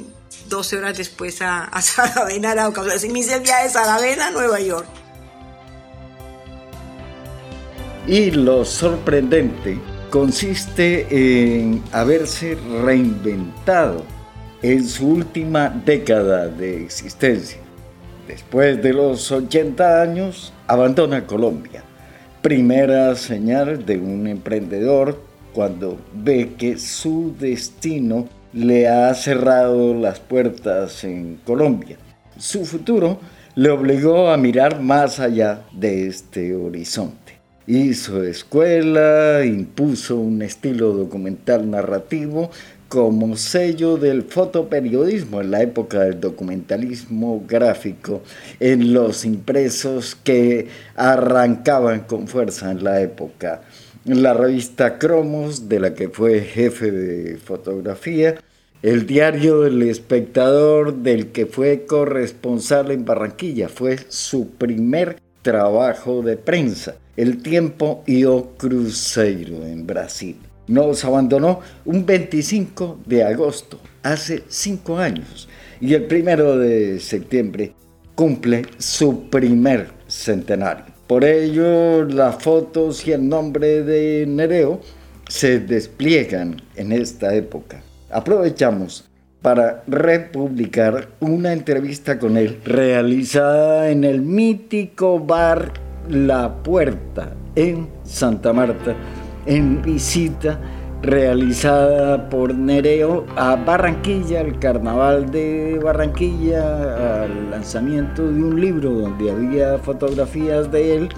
12 0.50 0.78
horas 0.78 0.98
después 0.98 1.42
a, 1.42 1.64
a 1.64 1.82
Saravena, 1.82 2.52
Arauca. 2.52 2.82
O 2.82 2.90
sea, 2.90 3.10
me 3.10 3.20
hice 3.20 3.36
el 3.36 3.42
viaje 3.42 3.68
de 3.68 3.70
Saravena 3.70 4.32
Nueva 4.32 4.60
York. 4.60 5.05
Y 8.08 8.30
lo 8.30 8.66
sorprendente 8.66 9.80
consiste 10.12 11.08
en 11.10 11.82
haberse 11.92 12.56
reinventado 12.84 14.04
en 14.62 14.88
su 14.88 15.08
última 15.10 15.70
década 15.70 16.48
de 16.48 16.84
existencia. 16.84 17.58
Después 18.28 18.82
de 18.84 18.94
los 18.94 19.32
80 19.32 20.04
años, 20.04 20.54
abandona 20.68 21.26
Colombia. 21.26 21.84
Primera 22.44 23.16
señal 23.16 23.86
de 23.88 23.98
un 23.98 24.28
emprendedor 24.28 25.20
cuando 25.52 25.98
ve 26.14 26.52
que 26.60 26.78
su 26.78 27.34
destino 27.40 28.28
le 28.54 28.88
ha 28.88 29.12
cerrado 29.16 29.96
las 29.96 30.20
puertas 30.20 31.04
en 31.04 31.40
Colombia. 31.44 31.98
Su 32.38 32.66
futuro 32.66 33.20
le 33.56 33.72
obligó 33.72 34.30
a 34.30 34.38
mirar 34.38 34.80
más 34.80 35.20
allá 35.20 35.64
de 35.72 36.08
este 36.08 36.56
horizonte. 36.56 37.35
Hizo 37.68 38.24
escuela, 38.24 39.44
impuso 39.44 40.18
un 40.18 40.44
estilo 40.44 40.94
documental 40.94 41.68
narrativo 41.68 42.52
como 42.90 43.36
sello 43.38 43.98
del 43.98 44.22
fotoperiodismo 44.22 45.42
en 45.42 45.50
la 45.50 45.64
época 45.64 46.02
del 46.02 46.20
documentalismo 46.20 47.44
gráfico, 47.48 48.22
en 48.60 48.94
los 48.94 49.26
impresos 49.26 50.16
que 50.16 50.68
arrancaban 50.96 52.02
con 52.02 52.28
fuerza 52.28 52.70
en 52.70 52.84
la 52.84 53.02
época. 53.02 53.62
La 54.06 54.36
revista 54.36 55.00
Cromos, 55.00 55.68
de 55.68 55.80
la 55.80 55.96
que 55.96 56.10
fue 56.10 56.42
jefe 56.42 56.92
de 56.92 57.38
fotografía, 57.38 58.36
el 58.84 59.08
diario 59.08 59.66
El 59.66 59.82
Espectador, 59.82 60.98
del 60.98 61.32
que 61.32 61.48
fue 61.48 61.88
corresponsal 61.88 62.92
en 62.92 63.06
Barranquilla, 63.06 63.70
fue 63.70 63.98
su 64.10 64.50
primer 64.50 65.18
trabajo 65.42 66.22
de 66.22 66.38
prensa. 66.38 66.94
El 67.18 67.42
tiempo 67.42 68.04
y 68.06 68.26
o 68.26 68.56
Cruzeiro 68.58 69.66
en 69.66 69.88
Brasil. 69.88 70.38
Nos 70.68 71.06
abandonó 71.06 71.62
un 71.86 72.06
25 72.06 73.00
de 73.06 73.24
agosto, 73.24 73.80
hace 74.04 74.44
cinco 74.48 74.98
años, 74.98 75.48
y 75.80 75.94
el 75.94 76.06
primero 76.06 76.58
de 76.58 77.00
septiembre 77.00 77.74
cumple 78.16 78.64
su 78.78 79.30
primer 79.30 79.90
centenario. 80.08 80.86
Por 81.08 81.24
ello, 81.24 82.04
las 82.04 82.42
fotos 82.42 83.08
y 83.08 83.12
el 83.12 83.30
nombre 83.30 83.84
de 83.84 84.26
Nereo 84.28 84.82
se 85.30 85.60
despliegan 85.60 86.62
en 86.76 86.92
esta 86.92 87.36
época. 87.36 87.82
Aprovechamos 88.10 89.06
para 89.42 89.84
republicar 89.86 91.10
una 91.20 91.54
entrevista 91.54 92.18
con 92.18 92.36
él 92.36 92.60
realizada 92.66 93.92
en 93.92 94.04
el 94.04 94.22
mítico 94.22 95.20
bar 95.20 95.85
La 96.10 96.54
Puerta 96.64 97.34
en 97.56 97.90
Santa 98.04 98.54
Marta 98.54 98.94
en 99.46 99.82
visita 99.82 100.60
realizada 101.02 102.30
por 102.30 102.54
Nereo 102.54 103.26
a 103.36 103.56
Barranquilla, 103.56 104.42
al 104.42 104.58
carnaval 104.60 105.30
de 105.30 105.80
Barranquilla, 105.84 107.24
al 107.24 107.52
lanzamiento 107.52 108.24
de 108.24 108.44
un 108.44 108.60
libro 108.60 108.92
donde 108.92 109.32
había 109.32 109.78
fotografías 109.78 110.72
de 110.72 110.98
él 110.98 111.10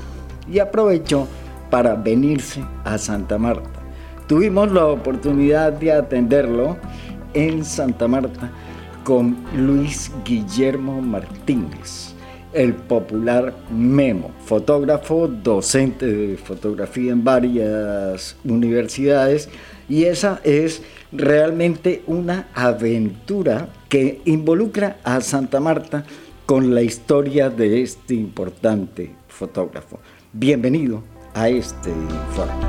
y 0.52 0.60
aprovechó 0.60 1.28
para 1.70 1.96
venirse 1.96 2.64
a 2.84 2.98
Santa 2.98 3.38
Marta. 3.38 3.80
Tuvimos 4.28 4.72
la 4.72 4.88
oportunidad 4.88 5.74
de 5.74 5.94
atenderlo 5.94 6.78
en 7.34 7.64
Santa 7.64 8.08
Marta 8.08 8.50
con 9.04 9.38
Luis 9.56 10.12
Guillermo 10.26 11.02
Martínez, 11.02 12.14
el 12.54 12.74
popular 12.74 13.54
Memo, 13.72 14.32
fotógrafo, 14.46 15.28
docente 15.28 16.06
de 16.06 16.38
fotografía 16.38 17.12
en 17.12 17.24
varias 17.24 18.36
universidades, 18.44 19.50
y 19.90 20.06
esa 20.06 20.42
es 20.44 20.82
realmente 21.12 22.04
una 22.08 22.48
aventura 22.54 23.70
que 23.90 24.22
involucra 24.26 24.98
a 25.04 25.22
Santa 25.22 25.60
Marta 25.60 26.04
con 26.46 26.74
la 26.74 26.82
historia 26.82 27.50
de 27.50 27.82
este 27.82 28.16
importante 28.16 29.12
fotógrafo. 29.28 30.00
Bienvenido 30.34 31.04
a 31.34 31.50
este 31.50 31.90
informe. 31.90 32.68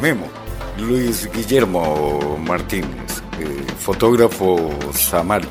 Memo, 0.00 0.39
Luis 0.80 1.30
Guillermo 1.30 2.38
Martínez, 2.38 3.22
eh, 3.38 3.66
fotógrafo 3.78 4.70
samario. 4.94 5.50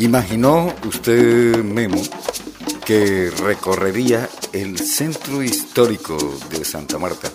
¿Imaginó 0.00 0.74
usted, 0.86 1.62
Memo, 1.62 2.02
que 2.84 3.30
recorrería 3.30 4.28
el 4.52 4.78
centro 4.78 5.42
histórico 5.42 6.16
de 6.50 6.64
Santa 6.64 6.98
Marta 6.98 7.30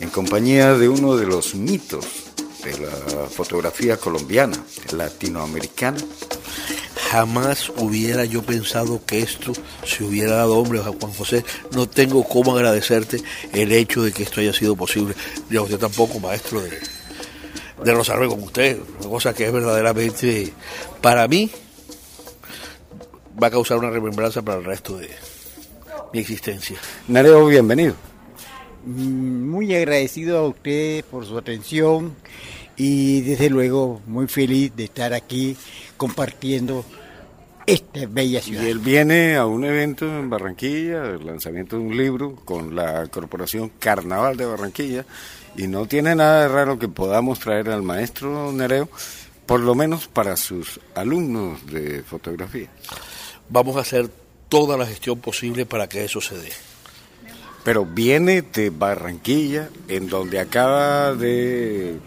en 0.00 0.08
compañía 0.10 0.74
de 0.74 0.88
uno 0.88 1.16
de 1.16 1.26
los 1.26 1.54
mitos 1.54 2.06
de 2.62 2.78
la 2.78 3.26
fotografía 3.28 3.96
colombiana, 3.96 4.56
latinoamericana? 4.92 5.98
Jamás 7.14 7.70
hubiera 7.76 8.24
yo 8.24 8.42
pensado 8.42 9.00
que 9.06 9.20
esto 9.20 9.52
se 9.86 10.02
hubiera 10.02 10.34
dado, 10.34 10.58
hombre, 10.58 10.80
Juan 10.80 11.12
José. 11.12 11.44
No 11.70 11.88
tengo 11.88 12.24
cómo 12.24 12.56
agradecerte 12.56 13.18
el 13.52 13.70
hecho 13.70 14.02
de 14.02 14.10
que 14.10 14.24
esto 14.24 14.40
haya 14.40 14.52
sido 14.52 14.74
posible. 14.74 15.14
Ya 15.48 15.62
usted 15.62 15.78
tampoco, 15.78 16.18
maestro 16.18 16.60
de, 16.60 16.76
de 17.84 17.94
Rosario 17.94 18.28
como 18.28 18.46
usted, 18.46 18.80
una 18.98 19.08
cosa 19.08 19.32
que 19.32 19.46
es 19.46 19.52
verdaderamente, 19.52 20.52
para 21.00 21.28
mí, 21.28 21.52
va 23.40 23.46
a 23.46 23.50
causar 23.52 23.78
una 23.78 23.90
remembranza 23.90 24.42
para 24.42 24.58
el 24.58 24.64
resto 24.64 24.98
de 24.98 25.08
mi 26.12 26.18
existencia. 26.18 26.78
Nereo, 27.06 27.46
bienvenido. 27.46 27.94
Mm, 28.86 29.50
muy 29.50 29.72
agradecido 29.72 30.38
a 30.38 30.48
usted 30.48 31.04
por 31.04 31.24
su 31.24 31.38
atención 31.38 32.16
y 32.76 33.20
desde 33.20 33.50
luego 33.50 34.02
muy 34.04 34.26
feliz 34.26 34.74
de 34.74 34.82
estar 34.82 35.12
aquí 35.14 35.56
compartiendo 35.96 36.84
esta 37.66 38.06
bella 38.06 38.40
ciudad. 38.40 38.62
Y 38.62 38.66
él 38.66 38.78
viene 38.78 39.36
a 39.36 39.46
un 39.46 39.64
evento 39.64 40.06
en 40.06 40.28
Barranquilla, 40.28 41.04
el 41.04 41.26
lanzamiento 41.26 41.76
de 41.76 41.82
un 41.82 41.96
libro 41.96 42.36
con 42.44 42.74
la 42.74 43.06
corporación 43.08 43.72
Carnaval 43.78 44.36
de 44.36 44.46
Barranquilla, 44.46 45.04
y 45.56 45.66
no 45.66 45.86
tiene 45.86 46.14
nada 46.14 46.42
de 46.42 46.48
raro 46.48 46.78
que 46.78 46.88
podamos 46.88 47.38
traer 47.38 47.70
al 47.70 47.82
maestro 47.82 48.52
Nereo, 48.52 48.88
por 49.46 49.60
lo 49.60 49.74
menos 49.74 50.08
para 50.08 50.36
sus 50.36 50.80
alumnos 50.94 51.64
de 51.66 52.02
fotografía. 52.02 52.68
Vamos 53.48 53.76
a 53.76 53.80
hacer 53.80 54.08
toda 54.48 54.76
la 54.76 54.86
gestión 54.86 55.20
posible 55.20 55.66
para 55.66 55.88
que 55.88 56.04
eso 56.04 56.20
se 56.20 56.36
dé. 56.36 56.50
Pero 57.62 57.86
viene 57.86 58.42
de 58.42 58.70
Barranquilla, 58.70 59.68
en 59.88 60.08
donde 60.08 60.38
acaba 60.38 61.14
de 61.14 61.98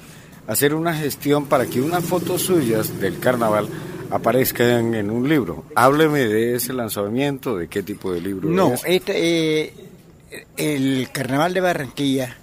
hacer 0.46 0.74
una 0.74 0.96
gestión 0.96 1.48
para 1.48 1.66
que 1.66 1.82
unas 1.82 2.04
fotos 2.04 2.44
suyas 2.44 3.00
del 3.00 3.20
carnaval 3.20 3.68
aparezcan 4.10 4.94
en 4.94 5.10
un 5.10 5.28
libro. 5.28 5.66
Hábleme 5.76 6.20
de 6.20 6.56
ese 6.56 6.74
lanzamiento, 6.74 7.58
de 7.58 7.68
qué 7.68 7.84
tipo 7.84 8.12
de 8.12 8.22
libro 8.22 8.50
no, 8.50 8.74
es. 8.74 8.84
Este, 8.86 9.62
eh, 9.62 9.74
el 10.58 11.10
Carnaval 11.12 11.54
de 11.54 11.62
Barranquilla 11.62 12.38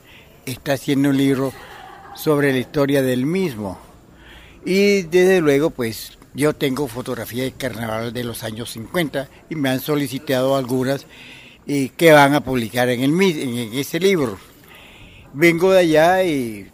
está 0.47 0.75
haciendo 0.75 1.11
un 1.11 1.17
libro 1.17 1.53
sobre 2.15 2.53
la 2.53 2.59
historia 2.59 3.03
del 3.03 3.27
mismo. 3.27 3.79
Y 4.65 5.03
desde 5.03 5.41
luego, 5.41 5.71
pues 5.71 6.19
yo 6.35 6.55
tengo 6.55 6.89
fotografía 6.89 7.45
de 7.45 7.53
carnaval 7.53 8.13
de 8.13 8.25
los 8.25 8.43
años 8.43 8.71
50 8.71 9.29
y 9.51 9.55
me 9.55 9.69
han 9.69 9.81
solicitado 9.81 10.57
algunas 10.57 11.07
y 11.67 11.91
que 11.91 12.13
van 12.13 12.35
a 12.35 12.43
publicar 12.43 12.89
en, 12.89 13.03
el, 13.03 13.21
en 13.21 13.75
ese 13.75 14.01
libro. 14.01 14.39
Vengo 15.33 15.73
de 15.73 15.81
allá 15.81 16.25
y 16.25 16.71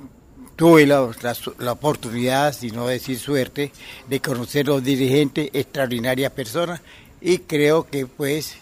tuve 0.60 0.84
la, 0.84 1.10
la, 1.58 1.72
oportunidad, 1.72 2.52
si 2.52 2.70
no 2.70 2.86
decir 2.86 3.18
suerte, 3.18 3.72
de 4.10 4.20
conocer 4.20 4.66
a 4.66 4.72
los 4.72 4.84
dirigentes, 4.84 5.48
extraordinarias 5.54 6.32
personas, 6.32 6.82
y 7.18 7.38
creo 7.38 7.86
que 7.88 8.04
pues 8.04 8.56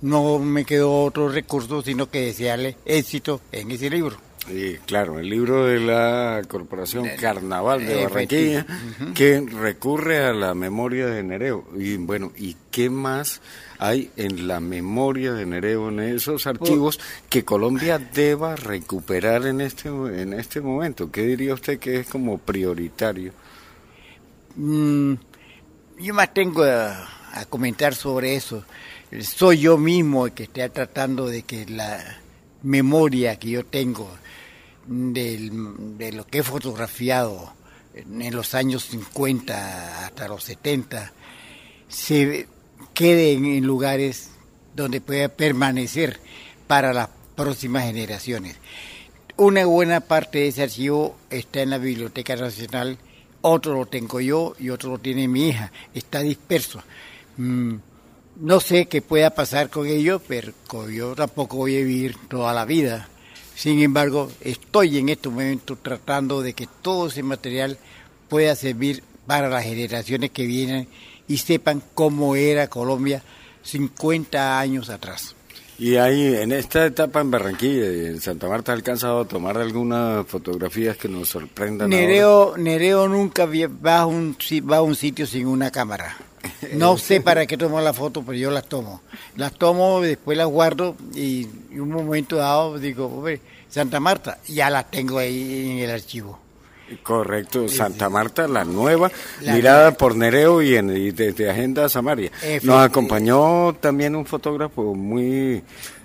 no 0.00 0.40
me 0.40 0.64
quedó 0.64 1.04
otro 1.04 1.28
recurso 1.28 1.82
sino 1.82 2.10
que 2.10 2.22
desearle 2.26 2.78
éxito 2.84 3.40
en 3.52 3.70
ese 3.70 3.90
libro. 3.90 4.29
Sí, 4.46 4.78
claro, 4.86 5.18
el 5.18 5.28
libro 5.28 5.66
de 5.66 5.80
la 5.80 6.42
Corporación 6.48 7.06
Carnaval 7.20 7.86
de 7.86 8.04
Barranquilla, 8.04 8.66
que 9.14 9.40
recurre 9.40 10.24
a 10.24 10.32
la 10.32 10.54
memoria 10.54 11.06
de 11.06 11.22
Nereo. 11.22 11.66
Y 11.76 11.96
bueno, 11.96 12.32
¿y 12.36 12.56
qué 12.70 12.88
más 12.88 13.42
hay 13.78 14.10
en 14.16 14.48
la 14.48 14.60
memoria 14.60 15.34
de 15.34 15.44
Nereo, 15.44 15.90
en 15.90 16.00
esos 16.00 16.46
archivos 16.46 16.98
que 17.28 17.44
Colombia 17.44 17.98
deba 17.98 18.56
recuperar 18.56 19.46
en 19.46 19.60
este, 19.60 19.88
en 19.88 20.32
este 20.32 20.60
momento? 20.60 21.12
¿Qué 21.12 21.22
diría 21.22 21.54
usted 21.54 21.78
que 21.78 22.00
es 22.00 22.08
como 22.08 22.38
prioritario? 22.38 23.32
Mm, 24.56 25.14
yo 26.00 26.14
más 26.14 26.32
tengo 26.32 26.64
a, 26.64 27.08
comentar 27.48 27.94
sobre 27.94 28.34
eso. 28.34 28.64
Soy 29.20 29.60
yo 29.60 29.76
mismo 29.76 30.26
el 30.26 30.32
que 30.32 30.44
está 30.44 30.68
tratando 30.70 31.26
de 31.26 31.42
que 31.42 31.66
la 31.66 32.19
memoria 32.62 33.38
que 33.38 33.50
yo 33.50 33.64
tengo 33.64 34.10
de 34.86 36.10
lo 36.12 36.26
que 36.26 36.38
he 36.38 36.42
fotografiado 36.42 37.52
en 37.94 38.34
los 38.34 38.54
años 38.54 38.84
50 38.84 40.06
hasta 40.06 40.28
los 40.28 40.44
70 40.44 41.12
se 41.88 42.46
quede 42.94 43.32
en, 43.32 43.66
lugares 43.66 44.30
donde 44.74 45.00
pueda 45.00 45.28
permanecer 45.28 46.20
para 46.66 46.92
las 46.92 47.08
próximas 47.34 47.84
generaciones. 47.84 48.56
Una 49.36 49.64
buena 49.66 50.00
parte 50.00 50.38
de 50.38 50.48
ese 50.48 50.62
archivo 50.62 51.16
está 51.30 51.62
en 51.62 51.70
la 51.70 51.78
Biblioteca 51.78 52.36
Nacional, 52.36 52.98
otro 53.42 53.74
lo 53.74 53.86
tengo 53.86 54.20
yo 54.20 54.54
y 54.58 54.70
otro 54.70 54.90
lo 54.90 54.98
tiene 54.98 55.28
mi 55.28 55.48
hija, 55.48 55.72
está 55.94 56.20
disperso. 56.20 56.82
Mm, 57.36 57.76
no 58.40 58.58
sé 58.60 58.86
qué 58.86 59.02
pueda 59.02 59.30
pasar 59.30 59.68
con 59.68 59.86
ello, 59.86 60.20
pero 60.26 60.52
yo 60.90 61.14
tampoco 61.14 61.58
voy 61.58 61.76
a 61.76 61.80
vivir 61.80 62.16
toda 62.28 62.52
la 62.54 62.64
vida. 62.64 63.08
Sin 63.54 63.80
embargo, 63.80 64.30
estoy 64.40 64.98
en 64.98 65.10
este 65.10 65.28
momento 65.28 65.76
tratando 65.76 66.40
de 66.40 66.54
que 66.54 66.66
todo 66.80 67.08
ese 67.08 67.22
material 67.22 67.78
pueda 68.28 68.56
servir 68.56 69.02
para 69.26 69.48
las 69.48 69.64
generaciones 69.64 70.30
que 70.30 70.46
vienen 70.46 70.88
y 71.28 71.36
sepan 71.36 71.82
cómo 71.94 72.34
era 72.34 72.68
Colombia 72.68 73.22
50 73.62 74.58
años 74.58 74.88
atrás. 74.88 75.36
Y 75.78 75.96
ahí, 75.96 76.34
en 76.36 76.52
esta 76.52 76.84
etapa 76.84 77.20
en 77.20 77.30
Barranquilla 77.30 77.90
y 77.90 78.06
en 78.06 78.20
Santa 78.20 78.48
Marta, 78.48 78.72
¿ha 78.72 78.74
alcanzado 78.74 79.20
a 79.20 79.24
tomar 79.28 79.56
algunas 79.56 80.26
fotografías 80.26 80.96
que 80.96 81.08
nos 81.08 81.28
sorprendan? 81.28 81.88
Nereo, 81.88 82.54
Nereo 82.58 83.08
nunca 83.08 83.46
va 83.46 84.00
a, 84.00 84.06
un, 84.06 84.36
va 84.70 84.76
a 84.78 84.82
un 84.82 84.94
sitio 84.94 85.26
sin 85.26 85.46
una 85.46 85.70
cámara. 85.70 86.16
No 86.74 86.98
sé 86.98 87.20
para 87.20 87.46
qué 87.46 87.56
tomo 87.56 87.80
la 87.80 87.92
foto, 87.92 88.22
pero 88.22 88.38
yo 88.38 88.50
las 88.50 88.64
tomo. 88.64 89.02
Las 89.36 89.52
tomo, 89.54 90.00
después 90.00 90.36
las 90.36 90.46
guardo 90.46 90.96
y 91.14 91.46
en 91.72 91.80
un 91.80 91.90
momento 91.90 92.36
dado 92.36 92.78
digo, 92.78 93.24
Santa 93.68 94.00
Marta, 94.00 94.38
ya 94.48 94.70
las 94.70 94.90
tengo 94.90 95.18
ahí 95.18 95.70
en 95.70 95.78
el 95.78 95.90
archivo. 95.90 96.38
Correcto, 97.02 97.68
Santa 97.68 98.08
Marta, 98.08 98.48
la 98.48 98.64
nueva, 98.64 99.12
mirada 99.40 99.92
por 99.92 100.16
Nereo 100.16 100.60
y, 100.60 100.74
en, 100.74 101.14
desde 101.14 101.48
Agenda 101.48 101.88
Samaria. 101.88 102.32
Nos 102.62 102.84
acompañó 102.84 103.74
también 103.74 104.16
un 104.16 104.26
fotógrafo 104.26 104.94
muy 104.94 105.62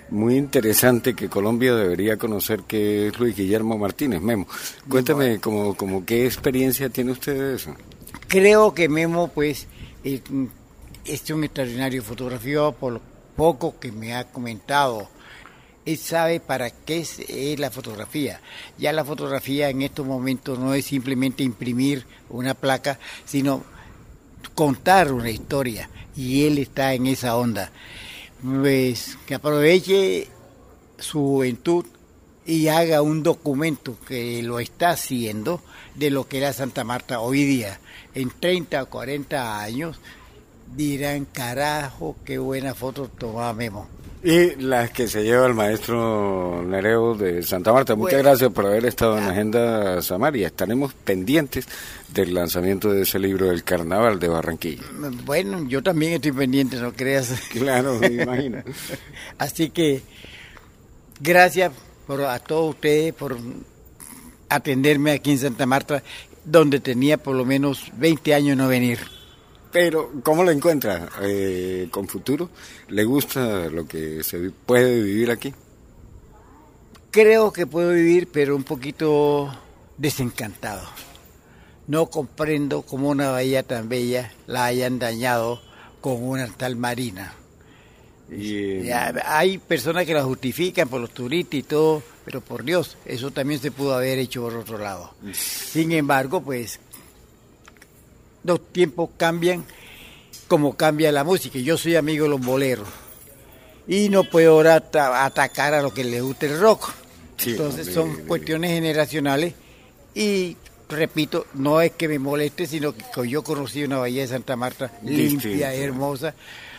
muy 0.08 0.36
interesante 0.36 1.14
que 1.14 1.28
Colombia 1.28 1.74
debería 1.74 2.16
conocer, 2.16 2.62
que 2.62 3.08
es 3.08 3.18
Luis 3.18 3.36
Guillermo 3.36 3.76
Martínez. 3.76 4.20
Memo, 4.20 4.46
cuéntame 4.88 5.40
como, 5.40 5.74
como 5.74 6.04
qué 6.04 6.26
experiencia 6.26 6.88
tiene 6.88 7.12
usted 7.12 7.34
de 7.34 7.56
eso. 7.56 7.74
Creo 8.28 8.74
que 8.74 8.88
Memo, 8.88 9.28
pues, 9.28 9.66
es, 10.14 10.22
es 11.04 11.30
un 11.30 11.44
extraordinario 11.44 12.02
fotografía 12.02 12.70
por 12.70 12.94
lo 12.94 13.00
poco 13.36 13.78
que 13.78 13.92
me 13.92 14.14
ha 14.14 14.24
comentado 14.24 15.08
él 15.86 15.98
sabe 15.98 16.40
para 16.40 16.68
qué 16.70 16.98
es, 16.98 17.58
la 17.60 17.70
fotografía. 17.70 18.40
Ya 18.76 18.92
la 18.92 19.04
fotografía 19.04 19.70
en 19.70 19.82
estos 19.82 20.04
momentos 20.04 20.58
no 20.58 20.74
es 20.74 20.84
simplemente 20.84 21.44
imprimir 21.44 22.04
una 22.28 22.54
placa, 22.54 22.98
sino 23.24 23.62
contar 24.54 25.12
una 25.12 25.30
historia. 25.30 25.88
Y 26.16 26.44
él 26.44 26.58
está 26.58 26.92
en 26.92 27.06
esa 27.06 27.36
onda. 27.36 27.70
Pues 28.42 29.16
que 29.26 29.36
aproveche 29.36 30.26
su 30.98 31.20
juventud 31.20 31.86
y 32.46 32.68
haga 32.68 33.02
un 33.02 33.22
documento 33.22 33.96
que 34.06 34.42
lo 34.42 34.60
está 34.60 34.90
haciendo 34.90 35.60
de 35.94 36.10
lo 36.10 36.28
que 36.28 36.38
era 36.38 36.52
Santa 36.52 36.84
Marta 36.84 37.20
hoy 37.20 37.44
día. 37.44 37.80
En 38.14 38.30
30 38.30 38.84
o 38.84 38.86
40 38.86 39.60
años 39.60 39.98
dirán, 40.74 41.26
carajo, 41.26 42.16
qué 42.24 42.38
buena 42.38 42.74
foto 42.74 43.08
tomaba 43.08 43.52
Memo. 43.52 43.88
Y 44.22 44.56
las 44.56 44.90
que 44.90 45.06
se 45.06 45.22
lleva 45.22 45.46
el 45.46 45.54
maestro 45.54 46.62
Nereo 46.66 47.14
de 47.14 47.42
Santa 47.42 47.72
Marta. 47.72 47.94
Muchas 47.94 48.22
gracias 48.22 48.50
por 48.50 48.66
haber 48.66 48.84
estado 48.86 49.18
en 49.18 49.26
la 49.26 49.32
Agenda 49.32 50.02
Samaria. 50.02 50.48
Estaremos 50.48 50.94
pendientes 50.94 51.68
del 52.12 52.34
lanzamiento 52.34 52.90
de 52.90 53.02
ese 53.02 53.18
libro 53.18 53.46
del 53.46 53.62
Carnaval 53.62 54.18
de 54.18 54.28
Barranquilla. 54.28 54.82
Bueno, 55.24 55.64
yo 55.68 55.82
también 55.82 56.14
estoy 56.14 56.32
pendiente, 56.32 56.76
no 56.76 56.92
creas. 56.92 57.34
Claro, 57.50 57.98
me 58.00 58.06
imagino. 58.22 58.62
Así 59.38 59.70
que 59.70 60.02
gracias 61.20 61.70
por, 62.06 62.24
a 62.24 62.38
todos 62.38 62.74
ustedes 62.74 63.12
por 63.12 63.36
atenderme 64.48 65.12
aquí 65.12 65.32
en 65.32 65.38
Santa 65.38 65.66
Marta, 65.66 66.02
donde 66.44 66.80
tenía 66.80 67.18
por 67.18 67.34
lo 67.34 67.44
menos 67.44 67.90
20 67.96 68.34
años 68.34 68.56
no 68.56 68.68
venir. 68.68 69.00
Pero, 69.72 70.10
¿cómo 70.22 70.42
lo 70.44 70.50
encuentra 70.50 71.08
eh, 71.20 71.88
con 71.90 72.08
futuro? 72.08 72.48
¿Le 72.88 73.04
gusta 73.04 73.66
lo 73.68 73.86
que 73.86 74.22
se 74.22 74.50
puede 74.50 75.02
vivir 75.02 75.30
aquí? 75.30 75.52
Creo 77.10 77.52
que 77.52 77.66
puedo 77.66 77.92
vivir, 77.92 78.28
pero 78.32 78.56
un 78.56 78.64
poquito 78.64 79.52
desencantado. 79.98 80.82
No 81.88 82.06
comprendo 82.06 82.82
cómo 82.82 83.10
una 83.10 83.30
bahía 83.30 83.62
tan 83.62 83.88
bella 83.88 84.32
la 84.46 84.64
hayan 84.64 84.98
dañado 84.98 85.60
con 86.00 86.22
una 86.22 86.46
tal 86.46 86.76
marina. 86.76 87.34
Y, 88.30 88.90
hay 88.90 89.58
personas 89.58 90.04
que 90.04 90.14
la 90.14 90.24
justifican 90.24 90.88
por 90.88 91.00
los 91.00 91.10
turistas 91.10 91.54
y 91.54 91.62
todo, 91.62 92.02
pero 92.24 92.40
por 92.40 92.64
Dios, 92.64 92.96
eso 93.04 93.30
también 93.30 93.60
se 93.60 93.70
pudo 93.70 93.94
haber 93.94 94.18
hecho 94.18 94.42
por 94.42 94.54
otro 94.54 94.78
lado. 94.78 95.14
Sin 95.32 95.92
embargo, 95.92 96.42
pues 96.42 96.80
los 98.42 98.72
tiempos 98.72 99.10
cambian 99.16 99.64
como 100.48 100.76
cambia 100.76 101.12
la 101.12 101.24
música. 101.24 101.58
Yo 101.58 101.76
soy 101.76 101.96
amigo 101.96 102.24
de 102.24 102.30
los 102.30 102.40
boleros 102.40 102.88
y 103.88 104.08
no 104.08 104.24
puedo 104.24 104.52
ahora 104.52 104.82
atacar 105.24 105.74
a 105.74 105.82
lo 105.82 105.92
que 105.92 106.04
le 106.04 106.20
gusta 106.20 106.46
el 106.46 106.58
rock. 106.58 106.92
Entonces 107.44 107.92
son 107.92 108.26
cuestiones 108.26 108.70
generacionales 108.70 109.54
y 110.14 110.56
repito, 110.88 111.46
no 111.54 111.80
es 111.80 111.92
que 111.92 112.08
me 112.08 112.18
moleste, 112.18 112.66
sino 112.66 112.94
que 112.94 113.28
yo 113.28 113.42
conocí 113.42 113.84
una 113.84 113.98
bahía 113.98 114.22
de 114.22 114.28
Santa 114.28 114.56
Marta 114.56 114.92
limpia, 115.02 115.74
hermosa, 115.74 116.34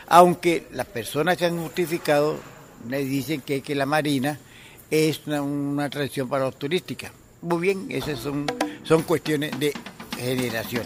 aunque 0.08 0.68
las 0.72 0.88
personas 0.88 1.38
que 1.38 1.46
han 1.46 1.60
justificado 1.60 2.38
me 2.88 3.00
dicen 3.00 3.42
que, 3.42 3.62
que 3.62 3.76
la 3.76 3.86
marina 3.86 4.40
es 4.90 5.22
una, 5.28 5.42
una 5.42 5.86
atracción 5.86 6.30
para 6.30 6.46
los 6.46 6.58
turísticas. 6.58 7.12
Muy 7.42 7.60
bien, 7.60 7.88
esas 7.90 8.20
son, 8.20 8.46
son 8.84 9.04
cuestiones 9.04 9.58
de 9.60 9.74
generación. 10.18 10.84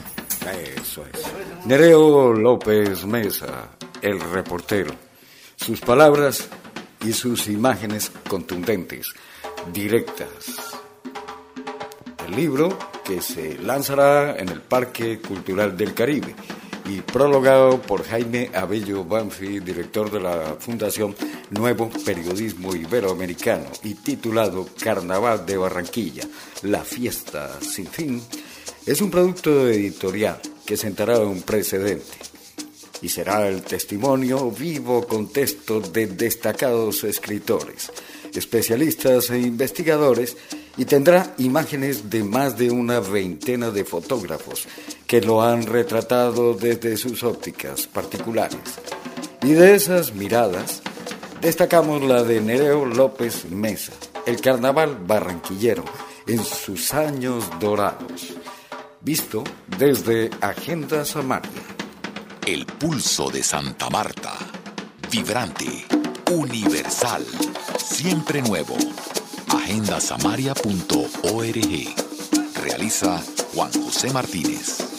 Eso 0.76 1.06
es. 1.14 1.66
Nereo 1.66 2.34
López 2.34 3.06
Mesa, 3.06 3.70
el 4.02 4.20
reportero. 4.20 4.92
Sus 5.56 5.80
palabras 5.80 6.48
y 7.06 7.14
sus 7.14 7.48
imágenes 7.48 8.12
contundentes, 8.28 9.14
directas. 9.72 10.80
El 12.28 12.36
libro 12.36 12.78
que 13.06 13.22
se 13.22 13.60
lanzará 13.60 14.36
en 14.38 14.50
el 14.50 14.62
Parque 14.62 15.20
Cultural 15.20 15.78
del 15.78 15.94
Caribe 15.94 16.36
y 16.92 17.02
prologado 17.02 17.82
por 17.82 18.04
Jaime 18.04 18.50
Abello 18.54 19.06
Banfi, 19.06 19.60
director 19.60 20.12
de 20.12 20.20
la 20.20 20.58
Fundación 20.60 21.16
Nuevo 21.52 21.90
Periodismo 22.06 22.76
Iberoamericano 22.76 23.68
y 23.84 23.94
titulado 23.94 24.68
Carnaval 24.78 25.46
de 25.46 25.58
Barranquilla, 25.58 26.24
la 26.64 26.84
fiesta 26.84 27.60
sin 27.62 27.88
fin, 27.88 28.22
es 28.86 29.00
un 29.02 29.10
producto 29.10 29.70
editorial 29.70 30.42
que 30.66 30.76
sentará 30.76 31.20
un 31.20 31.44
precedente 31.44 32.18
y 33.02 33.08
será 33.08 33.48
el 33.48 33.62
testimonio 33.64 34.52
vivo 34.52 35.08
con 35.08 35.30
textos 35.30 35.94
de 35.94 36.08
destacados 36.08 37.06
escritores, 37.06 37.92
especialistas 38.34 39.30
e 39.30 39.40
investigadores 39.40 40.36
y 40.78 40.86
tendrá 40.86 41.34
imágenes 41.38 42.10
de 42.10 42.24
más 42.24 42.58
de 42.58 42.72
una 42.72 43.00
veintena 43.00 43.72
de 43.72 43.84
fotógrafos 43.84 44.68
que 45.06 45.22
lo 45.22 45.42
han 45.42 45.64
retratado 45.64 46.54
desde 46.54 46.98
sus 46.98 47.24
ópticas 47.24 47.88
particulares. 47.88 48.60
Y 49.44 49.54
de 49.54 49.76
esas 49.76 50.14
miradas, 50.14 50.82
destacamos 51.42 52.02
la 52.04 52.24
de 52.24 52.42
Nereo 52.42 52.86
López 52.86 53.46
Mesa, 53.50 53.94
el 54.26 54.40
carnaval 54.40 54.98
barranquillero 55.06 55.84
en 56.28 56.44
sus 56.44 56.94
años 56.94 57.44
dorados, 57.60 58.34
visto 59.02 59.44
desde 59.78 60.30
Agenda 60.42 61.04
Samaria. 61.04 61.50
El 62.46 62.66
pulso 62.66 63.30
de 63.30 63.44
Santa 63.44 63.90
Marta, 63.90 64.34
vibrante, 65.12 65.86
universal, 66.32 67.26
siempre 67.78 68.42
nuevo. 68.42 68.76
Agendasamaria.org. 69.72 71.96
Realiza 72.62 73.24
Juan 73.54 73.72
José 73.72 74.12
Martínez. 74.12 74.91